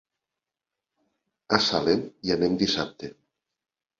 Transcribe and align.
A 1.57 1.59
Salem 1.67 2.01
hi 2.27 2.35
anem 2.37 2.57
dissabte. 2.63 3.13